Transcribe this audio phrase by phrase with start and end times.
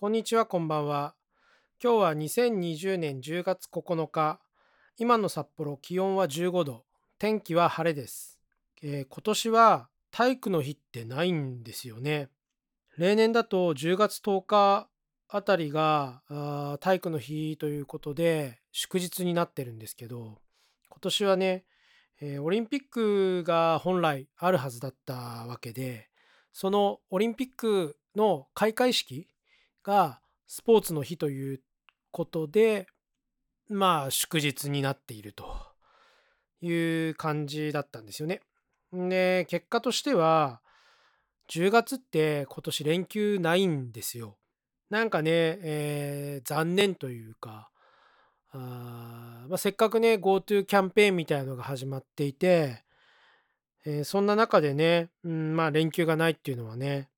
[0.00, 1.14] こんにちは、こんばんは。
[1.78, 4.40] 今日は2020年10月9日。
[4.96, 6.86] 今の札幌、気温は15度。
[7.18, 8.38] 天気は晴れです。
[8.80, 12.30] えー今年は体育の日ってないんですよね。
[12.96, 14.88] 例年だと10月10日
[15.28, 20.38] あたりがあ体育の日ということで祝日になってるんですけど、
[20.88, 21.66] 今年はね、
[22.22, 25.12] えーオリンピックが本来あるはずだった
[25.46, 26.08] わけで、
[26.54, 29.28] そのオリンピックの開会式
[29.82, 31.60] がスポーツの日という
[32.10, 32.86] ことで、
[33.68, 35.56] まあ祝日になっていると
[36.60, 38.40] いう感じだったんですよね。
[38.92, 40.60] で、結果としては、
[41.48, 44.38] 10月って今年連休ないんですよ。
[44.88, 45.30] なんかね、
[45.62, 47.70] えー残念というか、
[48.52, 52.84] あまあ、せっかくね、GoTo キャンペーンみたいなのが始まっていて、
[53.84, 57.09] えーそんな中でね、うん、まあ連休がないっていうのはね、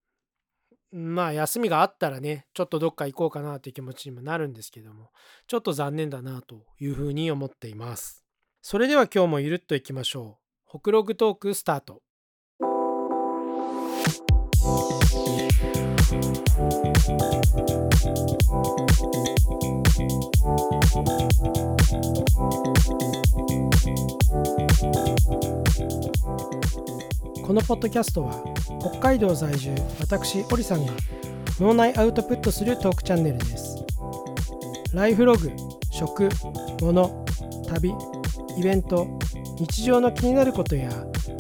[0.92, 5.10] まあ休みがあったらね、ちょっとどっか行こうかなという気持ちにもなるんですけども、
[5.46, 8.22] ちょっと残念だなというふうに思っています。
[8.60, 10.42] それでは今日もゆるっといきましょう。
[10.64, 12.02] ホクログトークスタート。
[27.44, 30.92] このポッドキャストは北海道在住私オリさんが
[31.60, 33.84] 脳内アウトプットするトークチャンネルです。
[34.94, 35.50] ライフログ
[35.90, 36.28] 食
[36.80, 37.24] 物
[37.68, 37.94] 旅
[38.58, 39.18] イベント
[39.58, 40.90] 日常の気になることや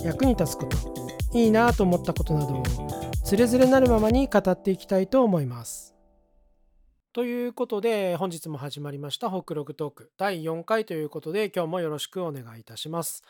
[0.02, 0.76] 役に立つこと
[1.34, 2.62] いいなと思ったことなどを
[3.24, 5.94] つれづれなるままに語っていきたいと思います。
[7.12, 10.10] ということで本日も始まりましたホクログトーク。
[10.16, 13.22] 第4回ということで今日もよろしくお願いいたします。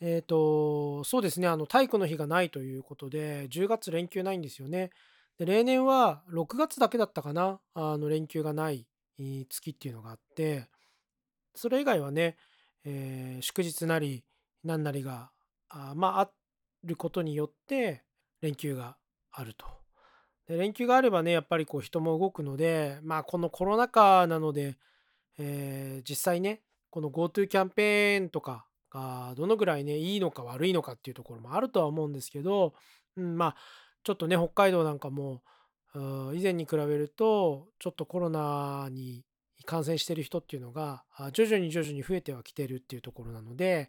[0.00, 4.90] えっ、と、そうですね、あの、体育の日がないということで、10月連休ないんですよね。
[5.38, 8.86] で、例年は6月だけだったかな、あの、連休がない
[9.48, 10.68] 月っていうのがあって、
[11.54, 12.36] それ以外はね、
[12.84, 14.24] えー祝日なり、
[14.64, 15.30] 何なりが、
[15.68, 16.30] あまあ、あ
[16.84, 18.04] ることによって、
[18.40, 18.96] 連休が
[19.32, 19.66] あると。
[20.46, 24.78] で、連休があればね、やっぱりこう人も動くので、まあ、このコロナ禍なので、
[25.38, 28.66] えー実際ね、この GoTo キャンペーンとか
[28.98, 32.74] がどのぐらいね、いいのか悪いのかっていうところもあるとは思うんですけど、
[33.16, 33.56] うん、まあ、
[34.04, 35.42] ちょっとね、北海道なんかも、
[36.34, 39.24] 以前に比べると、ちょっとコロナに
[39.64, 43.88] 感染してる人っていうのが、徐々に徐々に増えてはきてるっていうところなので、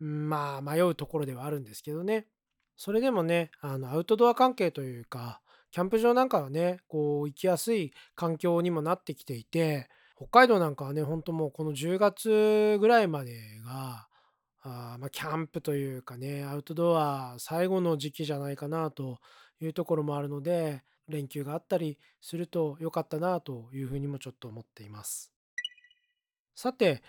[0.00, 2.26] うんまあ、迷うところではあるんですけどね。
[2.76, 13.32] それでもね、あの、アウトドア関係というか、キャンプ場なんかはね、こう、行きやすい環境にもなってきていて、北海道なんかはね、ほんともうこの10月ぐらいまで
[13.64, 14.07] が、
[14.94, 19.18] あまあ、キャンプというかね、アウトドア最後の時期じゃないかなと
[19.60, 25.32] いうところもあるので、連休があったりすると良かったなというふうにもちょっと思っています。
[26.54, 27.02] さて、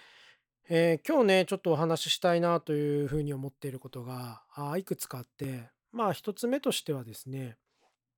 [0.69, 7.57] えー今日ね、ちょっとお話ししたいなというふうに思っていることが、あいくつかあって、まあ一つ目としてはですね、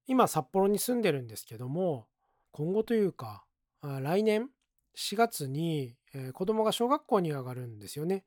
[0.08, 2.08] 今札幌に住んでるんですけども、
[2.52, 3.46] 今後というか、
[3.82, 4.50] 来年
[4.98, 8.26] 4月に、え子供が小学校に上がるんですよね。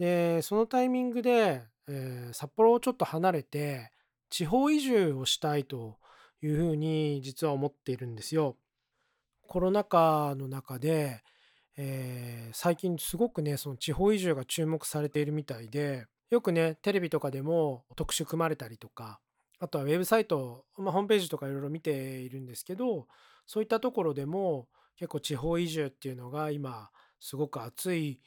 [0.00, 3.92] で、そのタイミングで、えー札幌をちょっと離れて、
[4.30, 5.98] 地方移住をしたいと
[6.42, 8.56] いうふうに実は思っているんですよ。
[9.46, 11.22] コロナ禍の中で、
[11.76, 19.20] えー最近すごくね、その地方移住が注目されているみたいで、よくね、テレビとかでも特集組まれたりとか、
[19.58, 21.90] あとはウェブサイト、まあ、ホームページとかいろいろ見て
[22.20, 23.06] いるんですけど、
[23.46, 26.88] そういったところでも結構地方移住っていうのが今
[27.20, 28.20] すごく熱い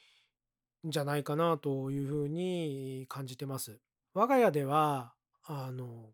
[0.84, 3.78] じゃないかなというふうに感じてます。
[4.12, 5.14] 我が家では、
[5.44, 6.10] あの、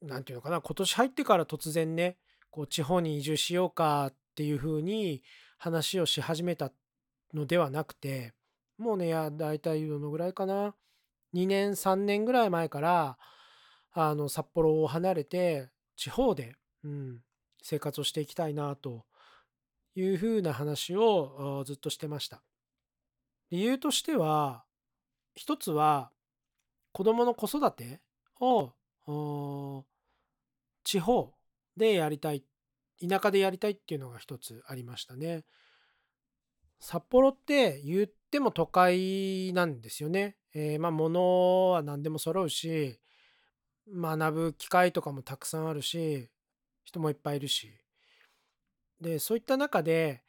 [0.00, 2.16] なんていうのかな、今年入ってから突然ね、
[2.50, 5.22] こう地方に移住しようかっていうふうに
[5.58, 6.72] 話をし始めた
[7.32, 8.32] のではなくて、
[8.78, 10.74] もうね、いや、だいたいどのぐらいかな、
[11.32, 13.18] 2年、3年ぐらい前から、
[13.92, 17.22] あの、札幌を離れて、地方で、うん、
[17.62, 19.04] 生活をしていきたいなと
[19.94, 22.42] いうふうな話をずっとしてました。
[23.54, 24.64] 理由としては、
[25.36, 26.10] 一つは
[26.90, 28.00] 子供の子育て
[28.40, 28.72] を
[30.82, 31.32] 地方
[31.76, 32.42] でやりたい、
[33.00, 35.44] 田舎でやりたいっていうのが一つありましたね。
[36.80, 40.34] 札幌って言っても都会なんですよね。
[40.52, 42.98] えーまあ物は何でも揃うし、
[43.88, 46.28] 学ぶ機会とかもたくさんあるし、
[46.82, 47.70] 人もいっぱいいるし。
[49.00, 50.23] で、そういった中で、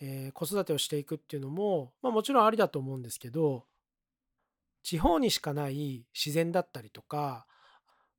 [0.00, 3.64] えー子育てをしていくっていうのも、まあもちろんありだと思うんですけど、
[4.82, 7.46] 地方にしかない自然だったりとか、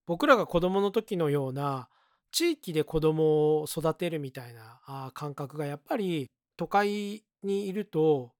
[0.05, 1.87] 僕らが子供の時のような
[2.31, 8.31] 地域で子供を育てるみたいなあ感覚がやっぱり都会にいると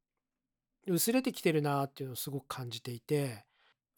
[0.88, 3.45] 薄れてきてるなっていうのをすごく感じていて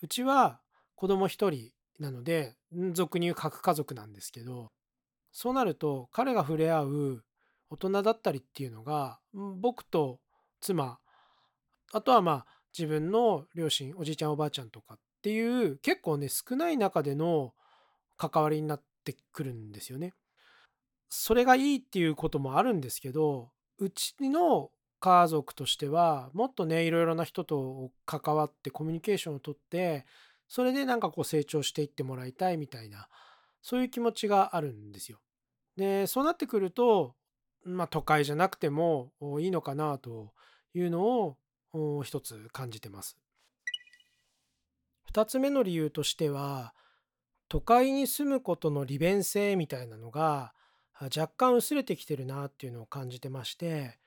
[0.01, 0.59] うちは
[0.95, 2.55] 子供一人なので
[2.93, 4.71] 俗に言う核家族なんですけど
[5.31, 7.23] そうなると彼が触れ合う
[7.71, 10.19] 大人だったりっていうのが僕と
[10.59, 10.99] 妻
[11.93, 12.45] あとはまあ
[12.77, 17.53] 自分の両親おじいちゃんおばあちゃんとかっていう結構ね少ない中での
[18.17, 20.13] 関わりになってくるんですよね。
[21.09, 24.69] それがいいっていうこともあるんですけどうちの
[24.99, 30.05] 家族としてはもっとねいろいろな人と関わってコミュニケーションをとって
[30.47, 33.07] それでなんかこう成長していってもらいたいみたいな
[33.61, 35.19] そういう気持ちがあるんですよ。
[35.75, 37.15] でそうなってくると
[37.63, 40.33] まあ都会じゃなくてもいいのかなと
[40.73, 41.37] いうの
[41.73, 43.17] を一つ感じてます。
[45.11, 46.73] 2つ目の理由としては
[47.49, 50.53] 都会に住むことの利便性みたいなのが
[51.15, 53.97] 若干薄れてきてるなっていうのを感じてまして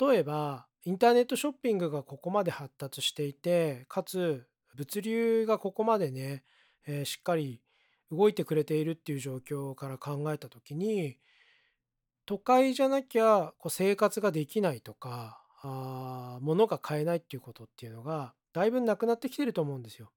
[0.00, 6.44] 例えばインターネットショッピングがここまで発達していてかつ物流がここまでね、
[6.86, 7.62] えー、しっかり
[8.10, 11.16] 動いてくれているっていう状況から考えた時に
[12.28, 20.10] 都会じゃなきゃこう生活ができないとかあ物が買えないっていうことっていうのがだいぶなくなってきてると思うんですよ。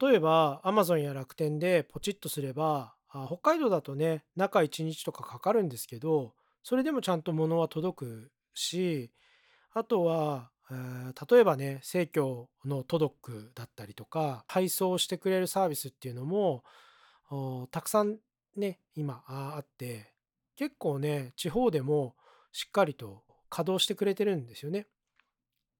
[0.00, 9.10] 例えば Amazon や楽天でポチッとすれば北海道だとね中1日とかかかるんですけどそれでもちゃんと物は届くし
[9.72, 16.64] あとは、えー、例えばね生協の届くだったりとか配送してくれるサービスっていうのも
[17.70, 18.18] たくさん
[18.56, 20.15] ね今あって
[20.56, 22.16] 結構ね地方でも
[22.52, 24.86] しっかりと稼働してくれてるんですよね。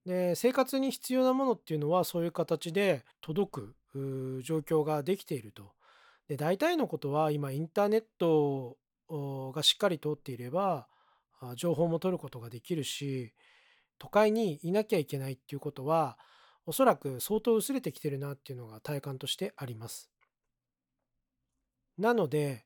[0.04, 3.60] で生活に必要なものっていうのはそういう形で届
[3.92, 5.72] く状況ができていると。
[6.28, 8.76] で大体のことは今インターネット
[9.52, 10.88] がしっかり通っていれば
[11.56, 13.32] 情報も取ることができるし
[13.98, 16.18] 都会にいなきゃいけないっていうことは
[16.66, 20.10] おそらく相当薄れてきてるなっていうのが体感としてあります。
[21.96, 22.65] なので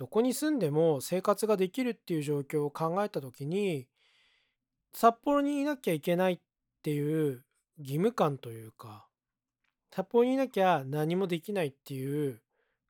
[0.00, 3.86] どこに住んでも生活ができるっていう状況を考えた時に
[4.94, 6.38] 札幌にいなきゃいけないっ
[6.82, 7.44] ていう
[7.78, 9.04] 義務感というか
[9.94, 12.40] 札幌にいなきゃ何もできないっていう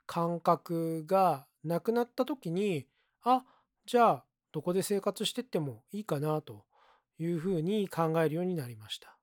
[0.06, 2.86] 感覚がなくなった時に
[3.24, 3.42] あ
[3.86, 6.62] じゃあどこで生活してってもいいかなと
[7.18, 9.16] いうふうに考えるようになりました。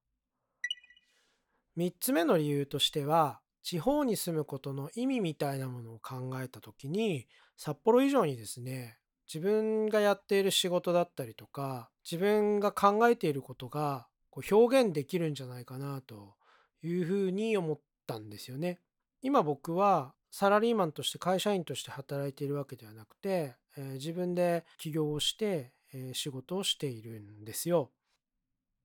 [1.77, 8.97] 3つ目の理由としては地方に住むことの意味みたいなものを考えた時に札幌以上にですね
[9.31, 14.07] 自分がやっている仕事だったりとか自分が考えていることが
[14.51, 16.35] 表現できるんじゃないかなと
[16.83, 18.79] いうふうに思ったんですよね。
[19.21, 27.91] 今僕はサラリーマンとして会社員として働いているわけではなくて、えー、自分で起業をして、えー、仕事をしているんですよ。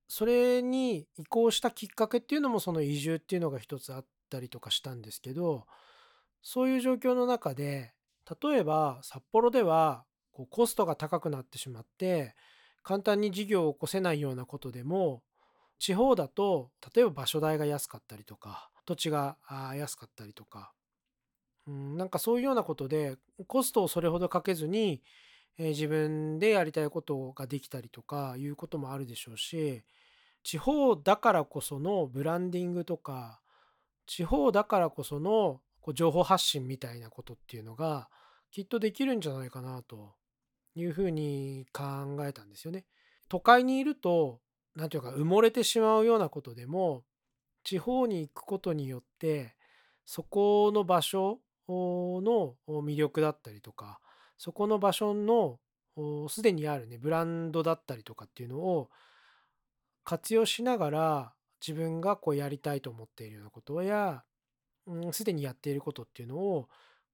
[0.08, 5.66] それに移行したきっかけっていうのもその移住っていうのが一つあったりとかしたんですけど
[6.42, 7.94] そういう状況の中で
[8.42, 12.34] 例えば札幌ではこうコストが高くなってしまって
[12.82, 15.22] 簡単に事業を起こせないようなことでも
[15.78, 19.36] 地方だと例えば場所代が安かったりとか土地が
[19.76, 20.72] 安かったりとか、
[21.66, 23.16] うん、なんかそういうようなことで
[23.46, 25.02] コストをそれほどかけずに、
[25.58, 29.82] えー、自分でやりたいことができたりとかいうこともあるでしょうし
[30.42, 33.40] 地方だからこそのブランディングとか
[34.06, 38.08] 地方だからこそのこう情報発信みたいなことっていうのが
[38.50, 40.14] きっとできるんじゃないかなと
[40.74, 42.86] いうふうに考えたんですよね。
[43.28, 44.40] 都会にいると
[44.74, 47.04] 何て言うか埋もれてしまうようなことでも
[47.64, 49.54] 地方に行くことによって
[50.06, 54.00] そこの場所の魅力だったりとか
[54.38, 55.58] そこの場所の
[56.28, 58.90] すでにあるねブランドだったりとかっていうのを
[60.04, 61.32] 活用しながら
[61.66, 64.24] 自分がこうやりたいと思っているようなことや
[65.12, 66.68] すでにやっていることっていうのを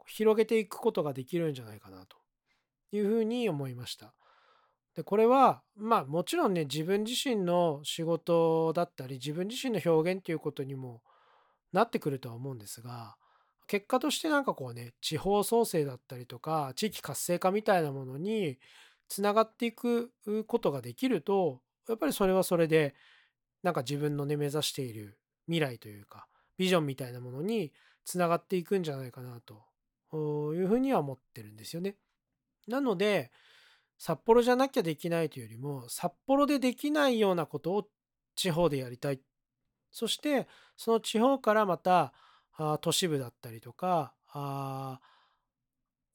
[0.07, 2.17] 広げていくことができるんじゃないかなと
[2.93, 4.15] いうふうに思いました。
[4.95, 11.03] でこれはまあもちろんね自分自身の仕事だったり自分自身の表現っていうことにも
[11.73, 13.17] なってくるとは思うんですが
[13.69, 18.59] 結果としてなんかこうね地方創生だったりとか地域活性化みたいなものに
[19.09, 20.11] つながっていく
[20.47, 22.95] ことができるとやっぱりそれはそれで
[23.63, 26.27] なんか自分のね目指している未来というか
[26.59, 27.73] ビジョンみたいなものに
[28.05, 31.97] つながっていくんじゃないかなというふうには思ってるんですよね。
[32.67, 33.31] なので
[33.97, 37.89] 札幌じゃなきゃできないというよりも札幌でできないようなことを
[38.37, 39.21] 地方でやりたい
[39.91, 40.47] そして
[40.77, 42.13] その地方からまた
[42.81, 44.13] 都市部だったりとか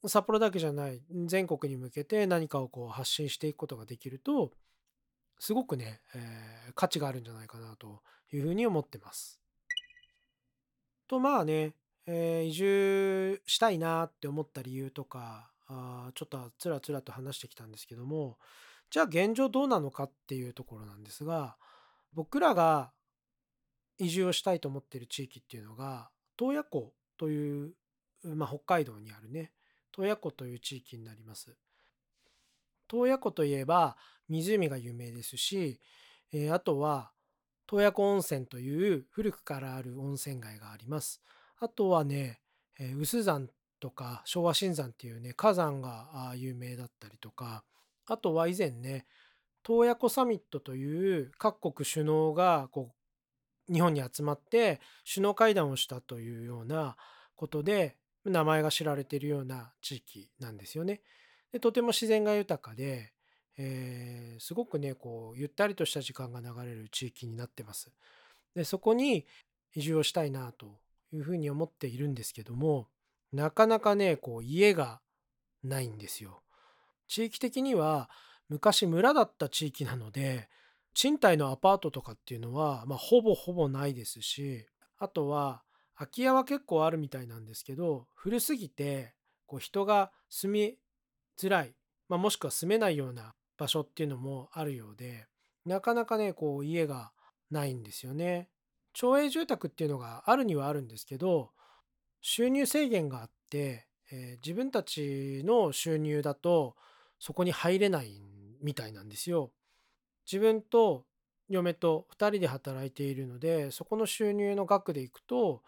[0.06, 4.52] 札幌だけじゃない全国に向けて何かをこう発信していくことができると
[5.38, 9.43] すごくね、えー、価値があるんじゃないかなというふうに思ってます。
[11.08, 11.74] とまあね、
[12.06, 18.38] えー、移住したいなって思った理由とかあちょっとつらつらと話してきたんですけども
[18.90, 21.56] じゃあ現状どうなのかっていうところなんですが
[22.12, 22.92] 僕らが
[23.98, 27.74] 移住をしたいと思ってる地域っていうのが洞爺湖という、
[28.24, 29.52] まあ、北海道にあるね
[29.96, 31.56] 洞爺湖という地域になります。
[32.88, 33.96] 洞爺湖といえば
[34.28, 35.80] 湖が有名ですし、
[36.32, 37.12] えー、あとは
[37.66, 41.22] 洞爺湖温泉という古くからある温泉街があります。
[41.58, 42.40] あとはね、
[42.78, 43.48] えー、臼山
[43.80, 47.64] とか昭和新山っていうね火山が有名だったりとか
[48.06, 49.06] あとは以前ね
[49.62, 52.92] 洞爺湖サミットという各国首脳がこ
[53.68, 54.80] う日本に集まって
[55.10, 56.96] 首脳会談をしたというような
[57.34, 61.00] ことで名前が知られているような地域なんですよね。
[61.52, 63.12] でとても自然が豊かで、
[63.56, 67.92] えー、すごくねこうゆったりとした時間が流れる地域になってます。
[68.54, 69.26] でそこに
[69.74, 70.78] 移住をしたいなと
[71.12, 72.88] いうふうに思っているんですけども
[73.32, 75.00] なかなかねこう家が
[75.62, 76.42] ないんですよ。
[77.08, 78.08] 地域的には
[78.48, 80.48] 昔村だった地域なので
[80.94, 84.66] 賃貸のアパートとかっていうのは、まあ、ほぼほぼないですし
[84.98, 85.62] あとは
[85.96, 89.14] 空き家は結構あるみたいなんですけど古すぎて
[89.46, 90.78] こう人が住み
[91.38, 91.74] づらい、
[92.08, 95.26] まあ、もしくは住めないような場所っていうのもあるようで
[95.64, 97.12] なかなかねこう家が
[97.50, 98.48] ないんですよね。
[98.92, 101.50] 町営住宅っていうのがあるにはあるんですけど
[102.20, 106.76] 収入制限があって、えー、自分たちの収入だと
[107.18, 108.20] そこに入れない
[108.62, 109.50] みたいなんですよ。
[110.30, 111.04] 自分と
[111.48, 115.62] 嫁と2人で働いているのでそこの収入の額でいくと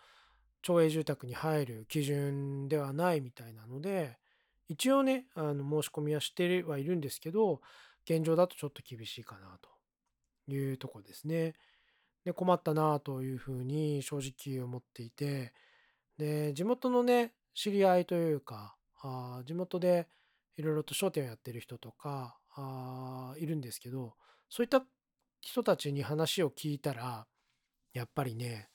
[0.62, 4.16] 町営住宅に入る基準ではないみたいなので
[4.68, 7.60] 一応ねあの申し込みはしてはいるんですけど
[8.08, 9.70] 現状だとちょっと厳しいかなと
[10.52, 11.54] いうとこですね。
[12.24, 15.52] で困ったなというふうに正直思っていて
[16.18, 20.08] で地元のね知り合いというかあ地元で
[20.56, 24.14] いろいろと商店をやってる人とかあいるんですけど
[24.48, 24.82] そういった
[25.40, 27.26] 人たちに話を聞いたら
[27.92, 28.68] やっぱりね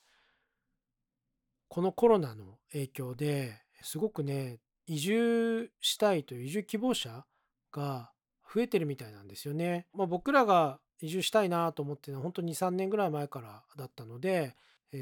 [1.68, 7.24] このコロナの影響ですごくね移住したいという移住希望者
[7.72, 8.12] が
[8.52, 9.86] 増えてるみたいなんですよね。
[9.94, 14.54] まあ、僕らが移住したいなと思ってのは本当に23年ぐらい前からだったので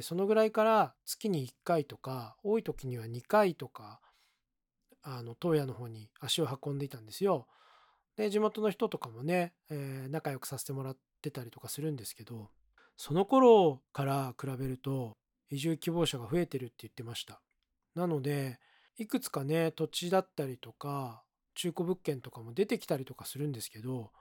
[0.02, 4.00] そのぐらいから月に1回とか多い時には2回とか
[5.02, 7.46] あの東野の方に足を運んでいたんですよ。
[8.16, 12.50] で地元の人とかもね、えー、仲良くさせてもらってたりとかするんですけど
[12.96, 15.16] その頃から比べると
[15.50, 17.40] 移住希望者が増えてるって言ってました。
[17.94, 18.58] なので、
[19.00, 21.22] いくつかね、土地だったりとか、
[21.54, 24.12] 中古物件とかも出てきたりとかするんですけど、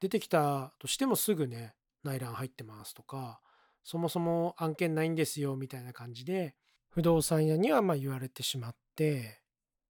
[0.00, 3.40] 出てきたとしてもすぐね、内覧入ってますとか、
[3.82, 6.54] そもそも案件ないんですよみたいな感じで、
[6.90, 9.40] 不動産屋にはま言われてしまって、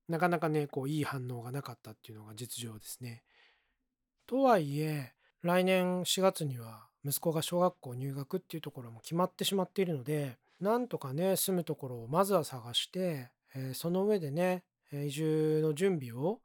[0.07, 3.25] なかなかね、こういい反応がなかったっていうのが実情ですね。
[4.29, 16.41] とはいえ、来年4月には息子が小学校入学っていうところも決まってしまっているので、なんとかね、住むところをまずは探して、え、その上でね、移住の準備を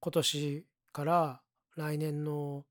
[0.00, 1.40] 今年から
[1.76, 2.64] 来年の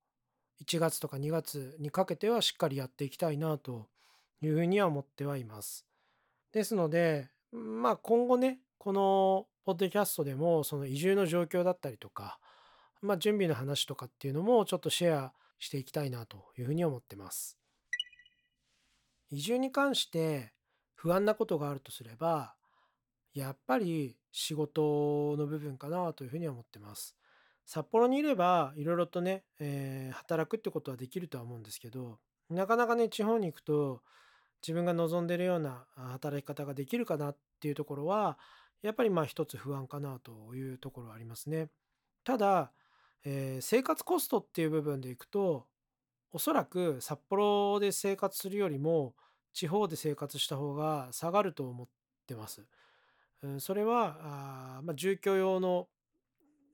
[0.63, 3.88] 1月とか2月にかけてはしっかりやっていきたいなと
[4.42, 5.86] いうふうには思ってはいます。
[6.52, 12.40] ですので、まあ今後ね、このポッドキャストでもその移住の状況だったりとか、
[13.02, 17.58] まあ準備の話とかっていうのもちょっとシェアしていきたいなというふうに思ってます。
[19.32, 20.54] 移住に関して
[20.94, 22.56] 不安なことがあるとすれば、
[23.34, 27.16] やっぱり仕事の部分かなというふうには思ってます。
[27.66, 34.02] 札幌にいればいろいろとね、えー、働くってことはできるとは思うんですけど、なかなかね、地方に行くと
[34.62, 38.38] 自分が望んでるような働き方ができるかなっていうところは、
[38.82, 41.70] やっぱりまあ一つ不安かなというところはありますね。
[42.24, 42.72] ただ、
[43.24, 45.68] えー、生活コストっていう部分でいくと、
[46.32, 49.16] おそらく札幌で生活するよりも
[49.54, 51.88] 地方で生活した方が下がると思っ
[52.28, 52.66] てます。
[53.60, 54.18] それは
[54.78, 55.88] あ、まあ、住居用の、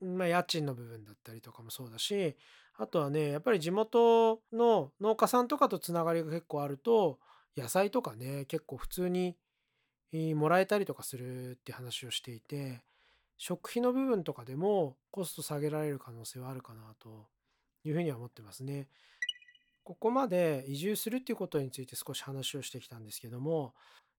[0.00, 2.36] まあ、家賃の部分だったりとかもそうだし
[2.78, 7.18] あとはねやっぱり地元の農家さんとかとつながりが結構あると
[7.56, 9.36] 野菜とかね結構普通に
[10.34, 12.82] もらえたりとかするって話をしていて
[13.36, 17.26] 食費の部分とかでもコスト下げられる可能性はあるかなと
[17.84, 18.88] いうふうには思ってますね。
[19.82, 23.74] ここまで移住するっていうことについて少し話をしてきたんですけども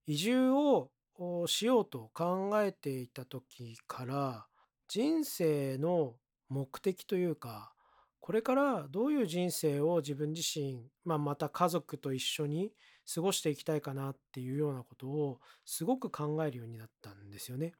[0.07, 4.45] 移住ををしようと考えていた時から
[4.87, 6.15] 人生の
[6.49, 7.73] 目的というか
[8.19, 12.71] これからどういう人生を自分自身、まあ、また家族と一緒に
[13.13, 17.73] 過ごしていきたいかなっていうようなことをすごく考えるようになったんですよね。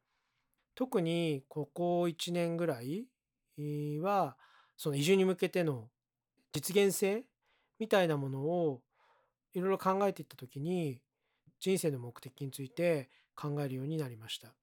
[0.74, 3.06] 特にここ1年ぐらい
[4.00, 4.36] は
[4.78, 5.90] その移住に向けての
[6.54, 7.24] 実現性
[7.78, 8.82] みたいなものを
[9.54, 11.00] いろいろ考えていった時に
[11.60, 13.10] 人生の目的について
[13.41, 14.53] 考えるようになりました。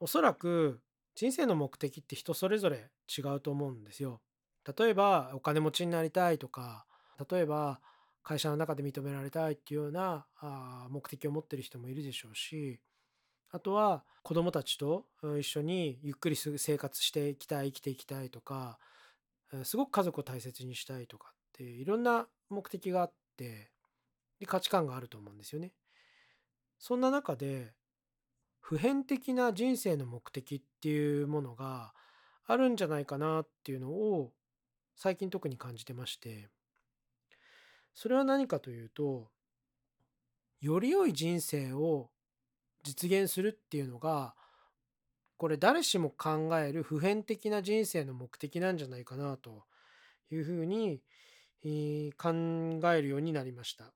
[0.00, 0.80] おそらく
[1.14, 4.20] 人生の目的って人それぞれ違うと思うんですよ。
[4.78, 6.86] 例えばお金持ちになりたいとか
[7.30, 7.80] 例えば
[8.22, 12.80] 会社の中で認められたいっていうようなあ目的を持ってる人もいるでしょうし
[13.50, 15.06] あとは子供たちと
[15.38, 18.78] 一緒にゆっくり生活していきたい生きていきたいとか
[19.64, 23.72] すごく家族を大切にしたいとかっていろんな目的があって
[24.38, 25.72] で価値観があると思うんですよね。
[26.78, 27.74] そんな中で
[28.62, 31.92] 普遍的な人生の目的っていうものが
[32.46, 34.32] あるんじゃないかなっていうのを
[34.96, 36.48] 最近特に感じてまして
[37.92, 39.28] それは何かというと
[40.60, 42.10] より良い人生を
[42.84, 44.34] 実現するっていうのが
[45.36, 49.64] これ誰しも考える普遍的な人生の目的なんじゃないかなと
[50.30, 51.00] いうふうに
[52.16, 52.30] 考
[52.92, 53.92] えるようになりました。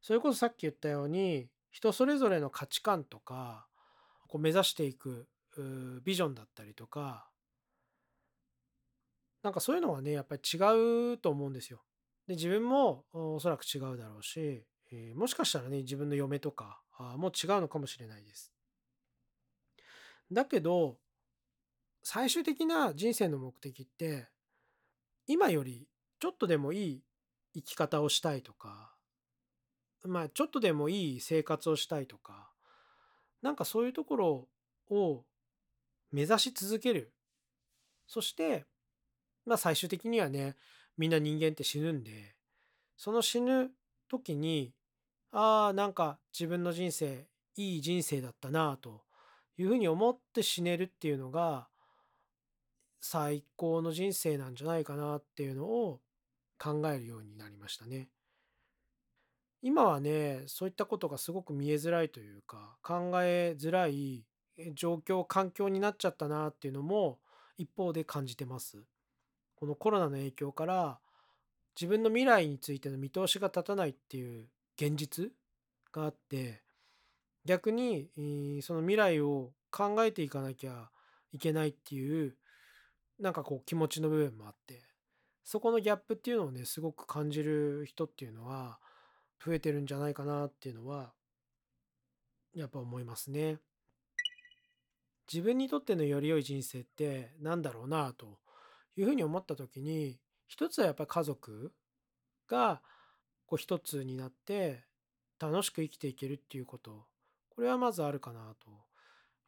[0.00, 3.66] それこそさっき言ったように人それぞれの価値観とか
[4.28, 5.28] こう目指していく
[6.04, 7.28] ビジョンだったりとか
[9.42, 11.82] なんかそういうのはねやっぱり違うと思うんですよ。
[12.26, 16.80] で自分もおそらく違うだろうし、えー、もしかしたらね自分の嫁とか
[17.16, 18.52] も違うのかもしれないです。
[20.30, 20.98] だけど
[22.02, 24.28] 最終的な人生の目的って
[25.26, 27.02] 今よりちょっとでもいい
[27.54, 28.89] 生き方をしたいとか
[30.04, 32.50] まあちょっとでもいい生活をしたいとか
[33.42, 34.48] なんかそういうところ
[34.90, 35.24] を
[36.12, 37.12] 目指し続ける
[38.06, 38.64] そして
[39.46, 40.56] まあ最終的にはね
[40.96, 42.34] みんな人間って死ぬんで
[42.96, 43.70] その死ぬ
[44.08, 44.72] 時に
[45.32, 49.02] ああなんか自分の人生いい人生だったなと
[49.56, 51.68] いうふうに思って死ねるっていうのが
[53.00, 56.00] 最高の人生なんじゃないかなっていうのを
[56.58, 58.08] 考えるようになりましたね。
[59.62, 64.24] 今はねそういったことがすごく見えづらいというか考えづらい
[64.74, 67.18] 状況環境になっちゃったなっていうのも
[67.58, 68.82] 一方で感じてます。
[69.56, 70.98] このコロナの影響から
[71.78, 75.30] 自分の未来についての見通しが立たないっていう現実
[75.92, 76.62] があって
[77.44, 78.08] 逆に
[78.62, 80.90] その未来を考えていかなきゃ
[81.32, 82.36] いけないっていう
[83.18, 84.82] なんかこう気持ちの部分もあって
[85.44, 88.78] そこのギャップっていうのをねすごく感じる人っていうのは
[89.44, 91.12] 増えてるんじゃないかなっていうのは
[92.54, 93.58] やっぱ思いますね。
[95.32, 98.38] 自分にとってのより良い人生って何だろうなと
[98.96, 101.72] いうふうに思った時に一つはやっぱり家族
[102.48, 102.82] が
[103.46, 104.84] こう一つになって
[105.38, 107.06] 楽しく生きていけるっていうこと
[107.48, 108.70] これはまずあるかなと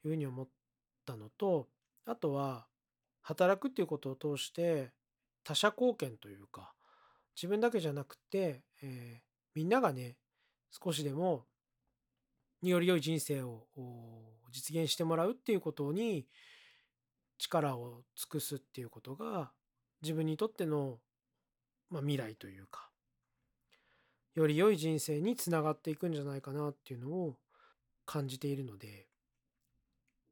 [0.05, 0.49] いうふうに思っ
[1.05, 1.69] たのと
[2.07, 2.67] あとは
[3.23, 4.93] 働くっていうことを通して
[5.43, 6.73] 他者貢献というか
[7.37, 10.17] 自分だけじゃなくて、えー、みんながね
[10.71, 11.45] 少しでも
[12.63, 13.67] より良い人生を
[14.51, 16.27] 実現してもらうっていうことに
[17.39, 19.51] 力を尽くすっていうことが
[20.03, 20.99] 自分にとっての、
[21.91, 22.89] まあ、未来というか
[24.35, 27.37] より良い人生につながっていくんじゃないかなっていうのを
[28.07, 29.07] 感じているので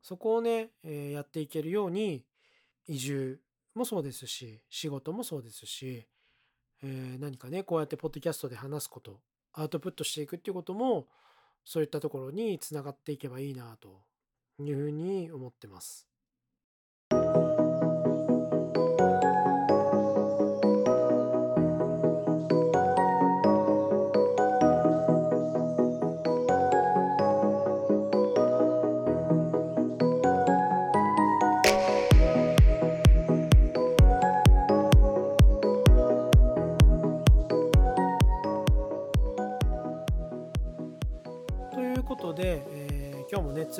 [0.02, 2.24] そこをね、え、やっていけるように
[2.86, 3.40] 移住
[3.74, 6.06] もそうですし仕事もそうですし、
[6.82, 9.20] えー、何かねこうやってポッドキャストで話すこと
[9.52, 11.06] アウトプットしていくっていうことも
[11.64, 14.00] そういったところにつながっていけばいいなと
[14.58, 16.09] いうふうに思ってます。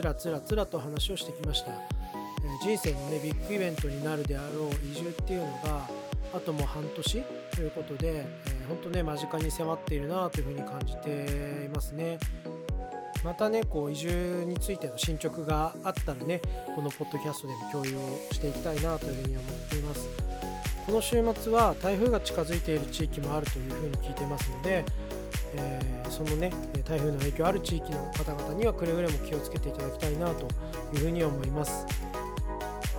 [0.01, 1.79] つらつらつらと話をしてきました、えー、
[2.63, 5.87] 人生のねビッグイベントになるであろう移住っていうのが
[6.33, 7.23] あともう半年
[7.55, 12.19] ということで、えー、本当ね間近に迫っているなというふうに感じていますね。
[13.23, 16.41] またねこう移住についての進捗があったらね
[16.75, 20.09] このポッドキャストでも共有をしていきたいなというふうに思っています。
[20.87, 24.83] この週末は台風が近づいている地域もあるというふうに聞いてますので
[25.55, 26.53] えー、そのね
[26.85, 30.47] 台風の影響ある地域の方々にはくれぐれも気をつけていただきたいなと
[30.95, 31.87] いうふうに思います。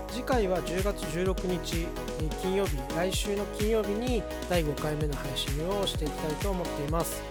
[0.10, 1.88] 次回は10月16日
[2.42, 7.22] 金曜日来週の金曜日に第5回目の配信をしていきたいと思っています。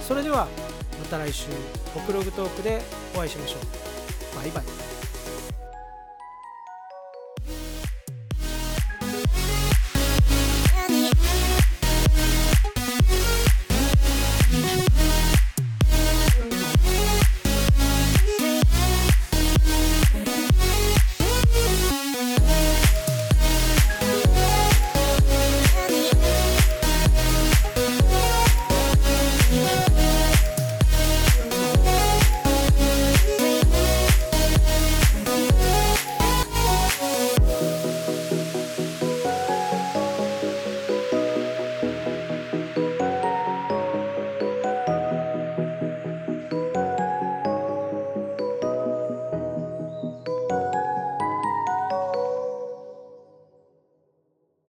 [0.00, 0.48] それでは
[0.98, 1.48] また来週
[1.94, 2.80] 「北ログトーク」で
[3.14, 4.36] お会いしましょう。
[4.36, 4.85] バイバイ。